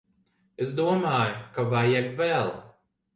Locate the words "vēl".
2.23-2.51